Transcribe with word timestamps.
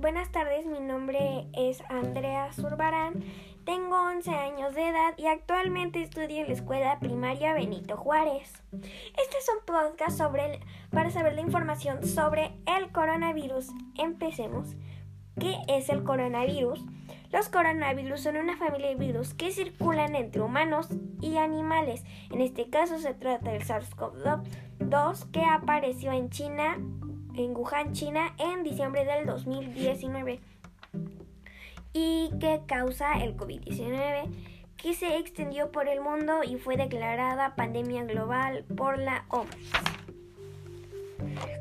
buenas 0.00 0.30
tardes, 0.32 0.66
mi 0.66 0.80
nombre 0.80 1.46
es 1.52 1.80
Andrea 1.88 2.52
Zurbarán, 2.52 3.22
tengo 3.64 3.96
11 4.02 4.30
años 4.30 4.74
de 4.74 4.88
edad 4.88 5.14
y 5.16 5.26
actualmente 5.26 6.02
estudio 6.02 6.40
en 6.40 6.48
la 6.48 6.54
escuela 6.54 6.98
primaria 6.98 7.54
Benito 7.54 7.96
Juárez. 7.96 8.62
Este 8.72 9.38
es 9.38 9.48
un 9.56 9.64
podcast 9.64 10.18
sobre 10.18 10.60
para 10.90 11.10
saber 11.10 11.34
la 11.34 11.40
información 11.40 12.06
sobre 12.06 12.52
el 12.66 12.90
coronavirus. 12.90 13.68
Empecemos. 13.96 14.74
¿Qué 15.38 15.56
es 15.68 15.88
el 15.88 16.02
coronavirus? 16.02 16.84
Los 17.30 17.48
coronavirus 17.48 18.20
son 18.20 18.36
una 18.36 18.56
familia 18.56 18.88
de 18.88 18.96
virus 18.96 19.34
que 19.34 19.52
circulan 19.52 20.14
entre 20.16 20.42
humanos 20.42 20.88
y 21.20 21.36
animales. 21.36 22.04
En 22.30 22.40
este 22.40 22.68
caso 22.68 22.98
se 22.98 23.14
trata 23.14 23.52
del 23.52 23.62
SARS-CoV-2 23.62 25.30
que 25.30 25.44
apareció 25.44 26.12
en 26.12 26.28
China 26.28 26.76
en 27.34 27.56
Wuhan, 27.56 27.92
China, 27.92 28.34
en 28.38 28.62
diciembre 28.62 29.04
del 29.04 29.26
2019 29.26 30.40
y 31.92 32.30
que 32.40 32.62
causa 32.66 33.22
el 33.22 33.36
COVID-19, 33.36 34.30
que 34.76 34.94
se 34.94 35.18
extendió 35.18 35.70
por 35.70 35.88
el 35.88 36.00
mundo 36.00 36.42
y 36.42 36.56
fue 36.56 36.76
declarada 36.76 37.54
pandemia 37.54 38.04
global 38.04 38.64
por 38.76 38.98
la 38.98 39.24
OMS. 39.28 39.56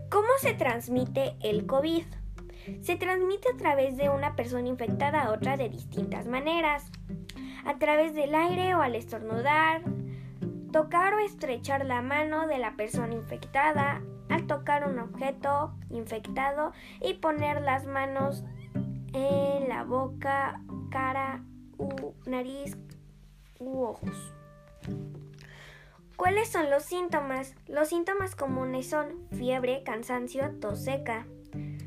¿Cómo 0.09 0.27
se 0.39 0.53
transmite 0.53 1.35
el 1.41 1.65
COVID? 1.65 2.03
Se 2.81 2.95
transmite 2.95 3.49
a 3.53 3.57
través 3.57 3.97
de 3.97 4.09
una 4.09 4.35
persona 4.35 4.67
infectada 4.67 5.23
a 5.23 5.31
otra 5.31 5.57
de 5.57 5.69
distintas 5.69 6.27
maneras. 6.27 6.91
A 7.65 7.77
través 7.77 8.13
del 8.15 8.33
aire 8.33 8.73
o 8.75 8.81
al 8.81 8.95
estornudar, 8.95 9.83
tocar 10.71 11.13
o 11.13 11.19
estrechar 11.19 11.85
la 11.85 12.01
mano 12.01 12.47
de 12.47 12.57
la 12.57 12.75
persona 12.75 13.13
infectada, 13.13 14.01
al 14.29 14.47
tocar 14.47 14.87
un 14.87 14.99
objeto 14.99 15.73
infectado 15.89 16.71
y 17.01 17.15
poner 17.15 17.61
las 17.61 17.85
manos 17.85 18.43
en 19.13 19.67
la 19.67 19.83
boca, 19.83 20.61
cara, 20.89 21.43
u, 21.77 22.13
nariz 22.25 22.77
u 23.59 23.83
ojos. 23.83 24.33
¿Cuáles 26.15 26.49
son 26.49 26.69
los 26.69 26.83
síntomas? 26.83 27.55
Los 27.67 27.89
síntomas 27.89 28.35
comunes 28.35 28.87
son 28.87 29.27
fiebre, 29.31 29.83
cansancio, 29.83 30.51
tos 30.59 30.83
seca. 30.83 31.25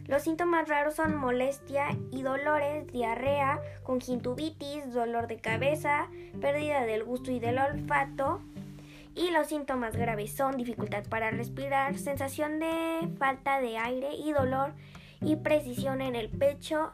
Los 0.07 0.23
síntomas 0.23 0.69
raros 0.69 0.97
son 0.97 1.17
molestia 1.17 1.97
y 2.11 2.23
dolores, 2.23 2.87
diarrea, 2.89 3.61
conjuntivitis, 3.85 4.93
dolor 4.93 5.29
de 5.29 5.41
cabeza, 5.41 6.09
pérdida 6.41 6.85
del 6.85 7.05
gusto 7.05 7.31
y 7.31 7.39
del 7.39 7.59
olfato, 7.59 8.43
y 9.15 9.31
los 9.31 9.49
síntomas 9.49 9.97
graves 9.97 10.33
son 10.33 10.57
dificultad 10.57 11.05
para 11.09 11.31
respirar, 11.31 11.99
sensación 11.99 12.59
de 12.59 13.09
falta 13.19 13.61
de 13.61 13.79
aire 13.79 14.15
y 14.15 14.33
dolor 14.33 14.75
y 15.21 15.37
precisión 15.37 16.01
en 16.01 16.17
el 16.17 16.29
pecho 16.29 16.93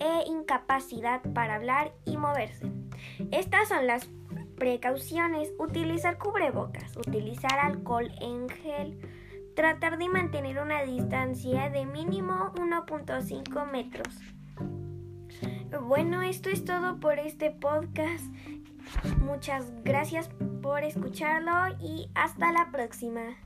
e 0.00 0.24
incapacidad 0.26 1.22
para 1.32 1.54
hablar 1.54 1.92
y 2.04 2.16
moverse. 2.16 2.70
Estas 3.30 3.68
son 3.68 3.86
las 3.86 4.08
precauciones. 4.56 5.52
Utilizar 5.58 6.18
cubrebocas, 6.18 6.96
utilizar 6.96 7.58
alcohol 7.58 8.10
en 8.20 8.48
gel, 8.48 8.98
tratar 9.54 9.98
de 9.98 10.08
mantener 10.08 10.58
una 10.58 10.82
distancia 10.82 11.70
de 11.70 11.86
mínimo 11.86 12.52
1.5 12.56 13.70
metros. 13.70 14.18
Bueno, 15.82 16.22
esto 16.22 16.48
es 16.48 16.64
todo 16.64 16.98
por 16.98 17.18
este 17.18 17.50
podcast. 17.50 18.24
Muchas 19.18 19.72
gracias 19.82 20.30
por 20.66 20.82
escucharlo 20.82 21.76
y 21.80 22.10
hasta 22.16 22.50
la 22.50 22.72
próxima. 22.72 23.36